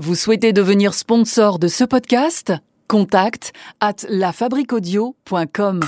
Vous 0.00 0.14
souhaitez 0.14 0.52
devenir 0.52 0.94
sponsor 0.94 1.58
de 1.58 1.66
ce 1.66 1.82
podcast? 1.82 2.52
Contact 2.86 3.52
at 3.80 3.96
lafabriquaudio.com. 4.08 5.80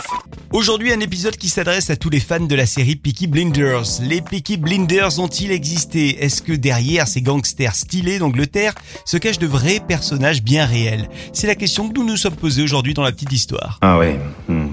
Aujourd'hui, 0.53 0.93
un 0.93 0.99
épisode 0.99 1.37
qui 1.37 1.49
s'adresse 1.49 1.91
à 1.91 1.97
tous 1.97 2.11
les 2.11 2.19
fans 2.19 2.41
de 2.41 2.55
la 2.57 2.67
série 2.67 2.97
Peaky 2.97 3.29
Blinders. 3.29 3.85
Les 4.03 4.21
Peaky 4.21 4.57
Blinders 4.57 5.21
ont-ils 5.21 5.53
existé? 5.53 6.25
Est-ce 6.25 6.43
que 6.43 6.53
derrière 6.53 7.07
ces 7.07 7.23
gangsters 7.23 7.77
stylés 7.77 8.19
d'Angleterre 8.19 8.75
se 9.05 9.17
cachent 9.17 9.39
de 9.39 9.47
vrais 9.47 9.79
personnages 9.79 10.43
bien 10.43 10.67
réels? 10.67 11.09
C'est 11.33 11.47
la 11.47 11.55
question 11.55 11.89
que 11.89 11.95
nous 11.95 12.05
nous 12.05 12.17
sommes 12.17 12.35
posés 12.35 12.65
aujourd'hui 12.65 12.95
dans 12.95 13.05
la 13.05 13.13
petite 13.13 13.33
histoire. 13.33 13.79
Ah 13.81 13.97
ouais. 13.97 14.19
hmm. 14.49 14.71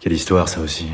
Quelle 0.00 0.14
histoire 0.14 0.48
ça 0.48 0.60
aussi. 0.60 0.86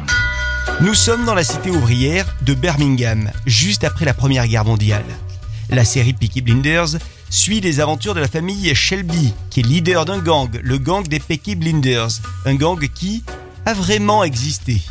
Nous 0.80 0.94
sommes 0.94 1.24
dans 1.24 1.36
la 1.36 1.44
cité 1.44 1.70
ouvrière 1.70 2.26
de 2.44 2.54
Birmingham, 2.54 3.30
juste 3.46 3.84
après 3.84 4.04
la 4.04 4.14
Première 4.14 4.48
Guerre 4.48 4.64
mondiale. 4.64 5.04
La 5.70 5.84
série 5.84 6.12
Peaky 6.12 6.40
Blinders 6.42 6.96
suit 7.30 7.60
les 7.60 7.80
aventures 7.80 8.14
de 8.14 8.20
la 8.20 8.28
famille 8.28 8.74
Shelby, 8.74 9.32
qui 9.48 9.60
est 9.60 9.62
leader 9.62 10.04
d'un 10.04 10.18
gang, 10.18 10.50
le 10.62 10.78
gang 10.78 11.06
des 11.06 11.20
Peaky 11.20 11.54
Blinders, 11.54 12.20
un 12.44 12.54
gang 12.56 12.78
qui 12.92 13.24
a 13.64 13.72
vraiment 13.72 14.24
existé. 14.24 14.82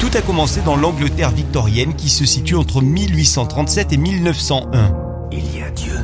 Tout 0.00 0.10
a 0.14 0.22
commencé 0.22 0.62
dans 0.62 0.74
l'Angleterre 0.74 1.30
victorienne 1.30 1.94
qui 1.94 2.08
se 2.08 2.24
situe 2.24 2.56
entre 2.56 2.80
1837 2.80 3.92
et 3.92 3.96
1901. 3.98 4.92
Il 5.30 5.56
y 5.56 5.62
a 5.62 5.70
Dieu 5.70 5.94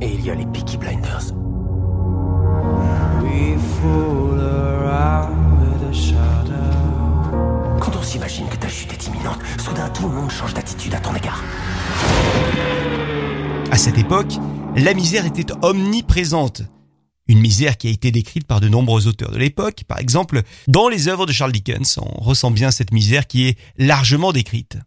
et 0.00 0.12
il 0.12 0.26
y 0.26 0.30
a 0.30 0.34
les 0.34 0.46
Peaky 0.46 0.76
Blinders. 0.76 1.32
Quand 7.80 7.96
on 7.98 8.02
s'imagine 8.02 8.46
que 8.48 8.56
ta 8.56 8.68
chute 8.68 8.92
est 8.92 9.06
imminente, 9.06 9.38
soudain 9.58 9.88
tout 9.88 10.08
le 10.08 10.14
monde 10.14 10.30
change 10.30 10.54
d'attitude 10.54 10.94
à 10.94 10.98
ton 10.98 11.14
égard. 11.14 11.42
À 13.70 13.76
cette 13.76 13.98
époque, 13.98 14.38
la 14.76 14.94
misère 14.94 15.26
était 15.26 15.52
omniprésente. 15.62 16.62
Une 17.28 17.40
misère 17.40 17.76
qui 17.76 17.88
a 17.88 17.90
été 17.90 18.10
décrite 18.10 18.46
par 18.46 18.60
de 18.60 18.68
nombreux 18.68 19.06
auteurs 19.06 19.30
de 19.30 19.38
l'époque. 19.38 19.84
Par 19.86 19.98
exemple, 19.98 20.42
dans 20.66 20.88
les 20.88 21.08
œuvres 21.08 21.26
de 21.26 21.32
Charles 21.32 21.52
Dickens, 21.52 21.98
on 21.98 22.20
ressent 22.20 22.50
bien 22.50 22.70
cette 22.70 22.92
misère 22.92 23.26
qui 23.26 23.48
est 23.48 23.58
largement 23.76 24.32
décrite. 24.32 24.78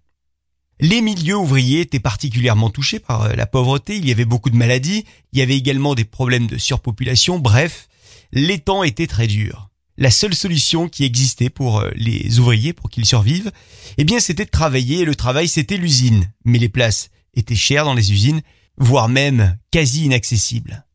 Les 0.79 1.01
milieux 1.01 1.37
ouvriers 1.37 1.81
étaient 1.81 1.99
particulièrement 1.99 2.69
touchés 2.69 2.99
par 2.99 3.23
euh, 3.23 3.33
la 3.33 3.45
pauvreté, 3.45 3.95
il 3.95 4.05
y 4.05 4.11
avait 4.11 4.25
beaucoup 4.25 4.49
de 4.49 4.57
maladies, 4.57 5.05
il 5.31 5.39
y 5.39 5.41
avait 5.41 5.55
également 5.55 5.95
des 5.95 6.03
problèmes 6.03 6.47
de 6.47 6.57
surpopulation, 6.57 7.39
bref, 7.39 7.87
les 8.33 8.59
temps 8.59 8.83
étaient 8.83 9.07
très 9.07 9.27
durs. 9.27 9.69
La 9.97 10.11
seule 10.11 10.35
solution 10.35 10.89
qui 10.89 11.05
existait 11.05 11.49
pour 11.49 11.79
euh, 11.79 11.91
les 11.95 12.39
ouvriers, 12.39 12.73
pour 12.73 12.89
qu'ils 12.89 13.05
survivent, 13.05 13.53
eh 13.97 14.03
bien 14.03 14.19
c'était 14.19 14.43
de 14.43 14.49
travailler, 14.49 15.01
et 15.01 15.05
le 15.05 15.15
travail 15.15 15.47
c'était 15.47 15.77
l'usine. 15.77 16.29
Mais 16.43 16.59
les 16.59 16.67
places 16.67 17.09
étaient 17.35 17.55
chères 17.55 17.85
dans 17.85 17.93
les 17.93 18.11
usines, 18.11 18.41
voire 18.77 19.09
même 19.09 19.57
quasi 19.71 20.05
inaccessibles. 20.05 20.85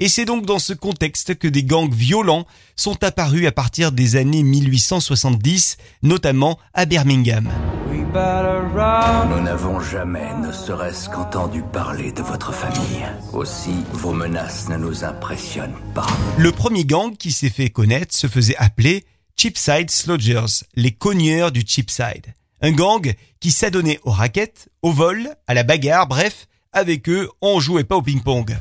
Et 0.00 0.08
c'est 0.08 0.24
donc 0.24 0.46
dans 0.46 0.60
ce 0.60 0.72
contexte 0.72 1.34
que 1.34 1.48
des 1.48 1.64
gangs 1.64 1.92
violents 1.92 2.46
sont 2.76 3.02
apparus 3.02 3.48
à 3.48 3.52
partir 3.52 3.90
des 3.90 4.14
années 4.14 4.44
1870, 4.44 5.76
notamment 6.02 6.56
à 6.72 6.84
Birmingham. 6.84 7.50
Nous 7.90 9.42
n'avons 9.42 9.80
jamais, 9.80 10.34
ne 10.36 10.52
serait-ce 10.52 11.10
qu'entendu 11.10 11.62
parler 11.72 12.12
de 12.12 12.22
votre 12.22 12.54
famille. 12.54 13.04
Aussi, 13.32 13.84
vos 13.92 14.12
menaces 14.12 14.68
ne 14.68 14.76
nous 14.76 15.04
impressionnent 15.04 15.76
pas. 15.94 16.06
Le 16.38 16.52
premier 16.52 16.84
gang 16.84 17.16
qui 17.16 17.32
s'est 17.32 17.50
fait 17.50 17.70
connaître 17.70 18.16
se 18.16 18.28
faisait 18.28 18.56
appeler 18.56 19.04
Cheapside 19.36 19.90
Slodgers, 19.90 20.64
les 20.74 20.92
cogneurs 20.92 21.50
du 21.50 21.64
Cheapside. 21.66 22.34
Un 22.60 22.72
gang 22.72 23.12
qui 23.40 23.50
s'adonnait 23.50 24.00
aux 24.04 24.10
raquettes, 24.10 24.68
au 24.82 24.92
vol, 24.92 25.28
à 25.46 25.54
la 25.54 25.64
bagarre, 25.64 26.06
bref, 26.06 26.46
avec 26.78 27.08
eux, 27.08 27.28
on 27.42 27.60
jouait 27.60 27.84
pas 27.84 27.96
au 27.96 28.02
ping-pong. 28.02 28.56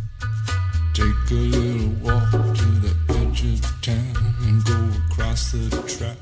Take 0.93 1.05
a 1.29 1.33
little 1.33 1.89
walk 2.03 2.31
to 2.31 2.63
the 2.81 3.11
edge 3.11 3.43
of 3.43 3.81
town 3.81 3.95
and 4.43 4.63
go 4.65 4.73
across 5.11 5.51
the 5.51 5.69
track. 5.87 6.17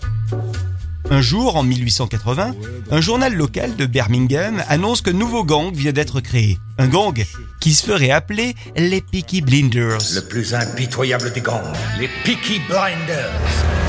Un 1.11 1.21
jour, 1.21 1.55
en 1.55 1.63
1880, 1.63 2.53
un 2.91 3.01
journal 3.01 3.33
local 3.35 3.75
de 3.75 3.85
Birmingham 3.85 4.63
annonce 4.67 5.01
qu'un 5.01 5.13
nouveau 5.13 5.43
gang 5.43 5.71
vient 5.73 5.91
d'être 5.91 6.19
créé. 6.19 6.57
Un 6.79 6.87
gang 6.87 7.23
qui 7.61 7.73
se 7.73 7.85
ferait 7.85 8.09
appeler 8.11 8.55
les 8.75 9.01
Peaky 9.01 9.41
Blinders, 9.41 9.99
Le 10.15 10.21
plus 10.27 10.53
impitoyable 10.55 11.31
des 11.31 11.41
gangs, 11.41 11.61
les 11.99 12.09
Peaky 12.23 12.59
Blinders. 12.67 13.31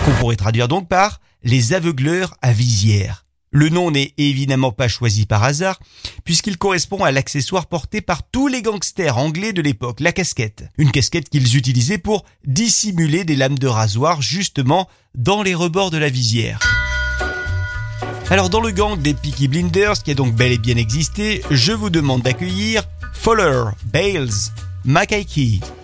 qu'on 0.05 0.13
pourrait 0.13 0.37
traduire 0.37 0.69
donc 0.69 0.89
par 0.89 1.21
les 1.43 1.73
aveugleurs 1.73 2.35
à 2.43 2.53
visière. 2.53 3.25
Le 3.57 3.71
nom 3.71 3.91
n'est 3.91 4.13
évidemment 4.19 4.71
pas 4.71 4.87
choisi 4.87 5.25
par 5.25 5.43
hasard, 5.43 5.81
puisqu'il 6.25 6.59
correspond 6.59 7.03
à 7.03 7.11
l'accessoire 7.11 7.65
porté 7.65 8.03
par 8.03 8.23
tous 8.23 8.49
les 8.49 8.61
gangsters 8.61 9.17
anglais 9.17 9.55
de 9.55 9.63
l'époque, 9.63 10.01
la 10.01 10.13
casquette. 10.13 10.69
Une 10.77 10.91
casquette 10.91 11.31
qu'ils 11.31 11.57
utilisaient 11.57 11.97
pour 11.97 12.27
dissimuler 12.45 13.25
des 13.25 13.35
lames 13.35 13.59
de 13.59 13.67
rasoir 13.67 14.21
justement 14.21 14.91
dans 15.15 15.43
les 15.43 15.55
rebords 15.55 15.91
de 15.91 15.97
la 15.97 16.11
visière. 16.11 16.61
Alors 18.29 18.51
dans 18.51 18.61
le 18.61 18.73
gang 18.73 19.01
des 19.01 19.15
Peaky 19.15 19.49
Blinders, 19.49 20.03
qui 20.03 20.11
a 20.11 20.15
donc 20.15 20.35
bel 20.35 20.53
et 20.53 20.59
bien 20.59 20.77
existé, 20.77 21.41
je 21.51 21.73
vous 21.73 21.89
demande 21.89 22.21
d'accueillir 22.21 22.83
Fowler, 23.15 23.71
Bales, 23.91 24.29
Mackay 24.85 25.25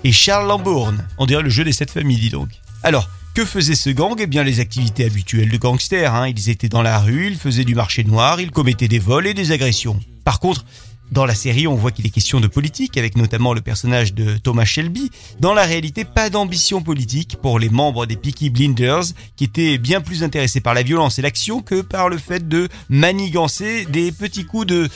et 0.05 0.13
Charles 0.13 0.47
Lambourne. 0.47 1.09
On 1.17 1.25
dirait 1.25 1.43
le 1.43 1.49
jeu 1.49 1.65
des 1.65 1.73
sept 1.73 1.91
familles, 1.91 2.21
dis 2.21 2.29
donc. 2.29 2.51
Alors, 2.83 3.09
que 3.35 3.45
faisait 3.45 3.75
ce 3.75 3.91
gang 3.91 4.15
Eh 4.19 4.27
bien 4.27 4.45
les 4.45 4.61
activités 4.61 5.05
habituelles 5.05 5.51
de 5.51 5.57
gangsters. 5.57 6.15
Hein. 6.15 6.29
Ils 6.29 6.51
étaient 6.51 6.69
dans 6.69 6.83
la 6.83 6.99
rue, 6.99 7.29
ils 7.29 7.37
faisaient 7.39 7.65
du 7.65 7.75
marché 7.75 8.05
noir, 8.05 8.41
ils 8.41 8.51
commettaient 8.51 8.89
des 8.89 8.99
vols 8.99 9.27
et 9.27 9.35
des 9.35 9.53
agressions. 9.53 9.99
Par 10.25 10.41
contre, 10.41 10.65
dans 11.13 11.27
la 11.27 11.35
série, 11.35 11.67
on 11.67 11.75
voit 11.75 11.91
qu'il 11.91 12.07
est 12.07 12.11
question 12.11 12.41
de 12.41 12.47
politique, 12.47 12.97
avec 12.97 13.17
notamment 13.17 13.53
le 13.53 13.61
personnage 13.61 14.15
de 14.15 14.39
Thomas 14.39 14.65
Shelby. 14.65 15.11
Dans 15.41 15.53
la 15.53 15.65
réalité, 15.65 16.07
pas 16.07 16.31
d'ambition 16.31 16.81
politique 16.81 17.37
pour 17.43 17.59
les 17.59 17.69
membres 17.69 18.07
des 18.07 18.17
Peaky 18.17 18.49
Blinders, 18.49 19.05
qui 19.37 19.45
étaient 19.45 19.77
bien 19.77 20.01
plus 20.01 20.25
intéressés 20.25 20.63
par 20.63 20.73
la 20.73 20.83
violence 20.83 21.19
et 21.19 21.23
l'action 21.23 21.61
que 21.61 21.83
par 21.83 22.09
le 22.09 22.17
fait 22.17 22.49
de 22.49 22.69
manigancer 22.89 23.85
des 23.85 24.11
petits 24.11 24.47
coups 24.47 24.67
de, 24.67 24.89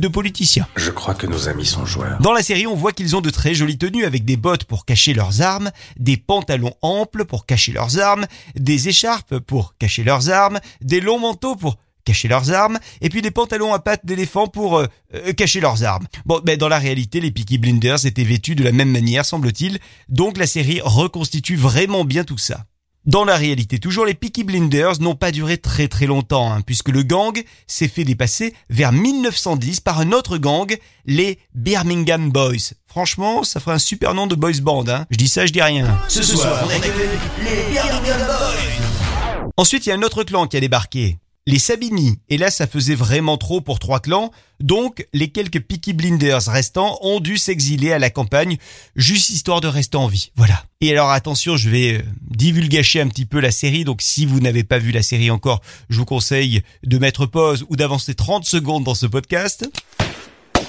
de 0.00 0.08
politiciens. 0.08 0.66
Je 0.76 0.90
crois 0.90 1.14
que 1.14 1.26
nos 1.26 1.48
amis 1.48 1.66
sont 1.66 1.86
joueurs. 1.86 2.18
Dans 2.20 2.32
la 2.32 2.42
série, 2.42 2.66
on 2.66 2.74
voit 2.74 2.92
qu'ils 2.92 3.14
ont 3.14 3.20
de 3.20 3.30
très 3.30 3.54
jolies 3.54 3.78
tenues 3.78 4.04
avec 4.04 4.24
des 4.24 4.36
bottes 4.36 4.64
pour 4.64 4.84
cacher 4.84 5.14
leurs 5.14 5.42
armes, 5.42 5.70
des 5.98 6.16
pantalons 6.16 6.74
amples 6.82 7.24
pour 7.24 7.46
cacher 7.46 7.72
leurs 7.72 7.98
armes, 7.98 8.26
des 8.56 8.88
écharpes 8.88 9.38
pour 9.38 9.76
cacher 9.78 10.02
leurs 10.02 10.30
armes, 10.30 10.58
des 10.80 11.00
longs 11.00 11.20
manteaux 11.20 11.54
pour 11.54 11.76
cacher 12.04 12.28
leurs 12.28 12.50
armes, 12.50 12.78
et 13.00 13.08
puis 13.08 13.22
des 13.22 13.30
pantalons 13.30 13.74
à 13.74 13.78
pattes 13.78 14.06
d'éléphant 14.06 14.46
pour 14.46 14.78
euh, 14.78 14.86
euh, 15.14 15.32
cacher 15.32 15.60
leurs 15.60 15.84
armes. 15.84 16.06
Bon, 16.24 16.40
ben 16.42 16.56
dans 16.56 16.68
la 16.68 16.78
réalité, 16.78 17.20
les 17.20 17.30
Peaky 17.30 17.58
Blinders 17.58 18.06
étaient 18.06 18.24
vêtus 18.24 18.54
de 18.54 18.64
la 18.64 18.72
même 18.72 18.90
manière, 18.90 19.24
semble-t-il, 19.24 19.78
donc 20.08 20.38
la 20.38 20.46
série 20.46 20.80
reconstitue 20.82 21.56
vraiment 21.56 22.04
bien 22.04 22.24
tout 22.24 22.38
ça. 22.38 22.64
Dans 23.06 23.24
la 23.24 23.36
réalité, 23.36 23.78
toujours 23.78 24.04
les 24.04 24.12
Peaky 24.12 24.44
Blinders 24.44 25.00
n'ont 25.00 25.14
pas 25.14 25.32
duré 25.32 25.56
très 25.56 25.88
très 25.88 26.04
longtemps, 26.04 26.52
hein, 26.52 26.60
puisque 26.60 26.90
le 26.90 27.02
gang 27.02 27.42
s'est 27.66 27.88
fait 27.88 28.04
dépasser 28.04 28.52
vers 28.68 28.92
1910 28.92 29.80
par 29.80 30.00
un 30.00 30.12
autre 30.12 30.36
gang, 30.36 30.76
les 31.06 31.38
Birmingham 31.54 32.30
Boys. 32.30 32.74
Franchement, 32.84 33.42
ça 33.42 33.58
ferait 33.58 33.76
un 33.76 33.78
super 33.78 34.12
nom 34.12 34.26
de 34.26 34.34
boys 34.34 34.60
band. 34.60 34.84
Hein. 34.88 35.06
Je 35.08 35.16
dis 35.16 35.28
ça, 35.28 35.46
je 35.46 35.52
dis 35.52 35.62
rien. 35.62 35.98
Ce 36.08 36.22
soir, 36.22 36.62
on 36.62 36.68
les 36.68 37.72
Birmingham 37.72 38.20
Boys. 38.26 39.50
Ensuite, 39.56 39.86
il 39.86 39.88
y 39.88 39.92
a 39.92 39.94
un 39.94 40.02
autre 40.02 40.22
clan 40.22 40.46
qui 40.46 40.58
a 40.58 40.60
débarqué. 40.60 41.16
Les 41.50 41.58
Sabini. 41.58 42.20
Et 42.28 42.38
là, 42.38 42.48
ça 42.48 42.68
faisait 42.68 42.94
vraiment 42.94 43.36
trop 43.36 43.60
pour 43.60 43.80
trois 43.80 43.98
clans. 43.98 44.30
Donc, 44.60 45.04
les 45.12 45.32
quelques 45.32 45.58
Peaky 45.58 45.94
Blinders 45.94 46.44
restants 46.46 46.96
ont 47.02 47.18
dû 47.18 47.38
s'exiler 47.38 47.90
à 47.90 47.98
la 47.98 48.08
campagne, 48.08 48.56
juste 48.94 49.30
histoire 49.30 49.60
de 49.60 49.66
rester 49.66 49.96
en 49.96 50.06
vie. 50.06 50.30
Voilà. 50.36 50.64
Et 50.80 50.92
alors, 50.92 51.10
attention, 51.10 51.56
je 51.56 51.68
vais 51.68 51.94
euh, 51.94 52.02
divulgacher 52.30 53.00
un 53.00 53.08
petit 53.08 53.26
peu 53.26 53.40
la 53.40 53.50
série. 53.50 53.82
Donc, 53.82 54.00
si 54.00 54.26
vous 54.26 54.38
n'avez 54.38 54.62
pas 54.62 54.78
vu 54.78 54.92
la 54.92 55.02
série 55.02 55.32
encore, 55.32 55.60
je 55.88 55.98
vous 55.98 56.04
conseille 56.04 56.62
de 56.84 56.98
mettre 56.98 57.26
pause 57.26 57.66
ou 57.68 57.74
d'avancer 57.74 58.14
30 58.14 58.44
secondes 58.44 58.84
dans 58.84 58.94
ce 58.94 59.06
podcast. 59.06 59.68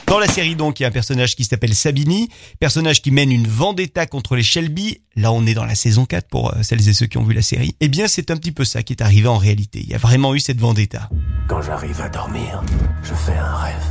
Dans 0.08 0.20
la 0.20 0.28
série 0.28 0.56
donc, 0.56 0.80
il 0.80 0.84
y 0.84 0.86
a 0.86 0.90
un 0.90 0.92
personnage 0.92 1.36
qui 1.36 1.44
s'appelle 1.44 1.74
Sabini, 1.74 2.30
personnage 2.60 3.02
qui 3.02 3.12
mène 3.12 3.32
une 3.32 3.48
vendetta 3.48 4.06
contre 4.06 4.36
les 4.36 4.44
Shelby. 4.44 5.02
Là, 5.16 5.32
on 5.32 5.46
est 5.46 5.54
dans 5.54 5.66
la 5.66 5.76
saison 5.76 6.06
4 6.06 6.28
pour 6.28 6.54
euh, 6.54 6.64
celles 6.64 6.88
et 6.90 6.94
ceux 6.94 7.06
qui 7.06 7.18
ont 7.18 7.24
vu 7.24 7.34
la 7.34 7.42
série. 7.42 7.76
Eh 7.80 7.88
bien, 7.88 8.08
c'est 8.08 8.30
un 8.32 8.38
petit 8.38 8.52
peu 8.52 8.66
ça 8.66 8.84
qui 8.84 8.94
est 8.94 9.02
arrivé 9.02 9.28
en 9.28 9.38
réalité. 9.38 9.80
Il 9.82 9.90
y 9.90 9.96
a 9.96 9.98
vraiment 9.98 10.36
eu 10.36 10.40
cette 10.40 10.60
vendetta. 10.60 11.10
Quand 11.48 11.62
j'arrive 11.62 12.02
à 12.02 12.10
dormir, 12.10 12.62
je 13.04 13.14
fais 13.14 13.38
un 13.38 13.56
rêve. 13.56 13.86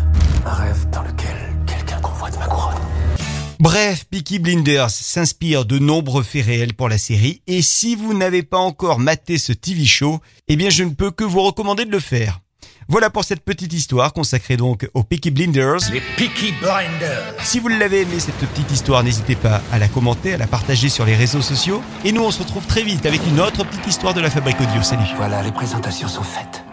Un 0.45 0.53
rêve 0.53 0.91
dans 0.91 1.03
lequel 1.03 1.57
quelqu'un 1.67 2.01
convoite 2.01 2.39
ma 2.39 2.47
couronne. 2.47 2.77
Bref, 3.59 4.07
Peaky 4.11 4.39
Blinders 4.39 4.91
s'inspire 4.91 5.67
de 5.67 5.79
nombreux 5.79 6.23
faits 6.23 6.47
réels 6.47 6.73
pour 6.73 6.89
la 6.89 6.97
série 6.97 7.43
et 7.47 7.61
si 7.61 7.95
vous 7.95 8.15
n'avez 8.15 8.43
pas 8.43 8.57
encore 8.59 8.99
maté 8.99 9.37
ce 9.37 9.53
TV 9.53 9.85
show, 9.85 10.21
eh 10.49 10.57
bien 10.57 10.71
je 10.71 10.83
ne 10.83 10.91
peux 10.91 11.11
que 11.11 11.25
vous 11.25 11.43
recommander 11.43 11.85
de 11.85 11.91
le 11.91 12.01
faire. 12.01 12.41
Voilà 12.91 13.09
pour 13.09 13.23
cette 13.23 13.45
petite 13.45 13.73
histoire 13.73 14.13
consacrée 14.13 14.57
donc 14.57 14.91
aux 14.95 15.05
Peaky 15.05 15.31
Blinders. 15.31 15.79
Les 15.93 16.01
Peaky 16.17 16.53
Blinders. 16.61 17.35
Si 17.45 17.61
vous 17.61 17.69
l'avez 17.69 18.01
aimé 18.01 18.19
cette 18.19 18.35
petite 18.35 18.69
histoire, 18.73 19.05
n'hésitez 19.05 19.37
pas 19.37 19.63
à 19.71 19.79
la 19.79 19.87
commenter, 19.87 20.35
à 20.35 20.37
la 20.37 20.49
partager 20.49 20.89
sur 20.89 21.05
les 21.05 21.15
réseaux 21.15 21.41
sociaux. 21.41 21.85
Et 22.05 22.11
nous 22.11 22.25
on 22.25 22.33
se 22.33 22.41
retrouve 22.41 22.67
très 22.67 22.83
vite 22.83 23.07
avec 23.07 23.25
une 23.29 23.39
autre 23.39 23.63
petite 23.63 23.87
histoire 23.87 24.13
de 24.13 24.21
la 24.21 24.29
Fabrique 24.29 24.61
Audio. 24.61 24.83
Salut 24.83 25.05
Voilà, 25.17 25.41
les 25.41 25.53
présentations 25.53 26.09
sont 26.09 26.25
faites. 26.25 26.65